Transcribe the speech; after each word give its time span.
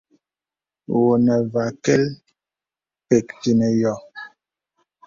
Wu 0.99 1.03
nə 1.23 1.35
və 1.51 1.61
akə̀l, 1.69 2.03
pək 3.07 3.27
tənə 3.41 3.67
yɔ̀. 3.81 3.97